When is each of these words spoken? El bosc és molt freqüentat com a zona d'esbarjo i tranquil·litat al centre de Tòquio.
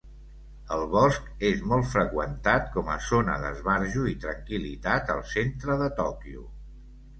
El 0.77 0.85
bosc 0.93 1.27
és 1.49 1.61
molt 1.71 1.87
freqüentat 1.91 2.65
com 2.77 2.89
a 2.95 2.97
zona 3.09 3.37
d'esbarjo 3.45 4.07
i 4.15 4.17
tranquil·litat 4.27 5.15
al 5.19 5.25
centre 5.37 5.79
de 5.85 5.93
Tòquio. 6.03 6.51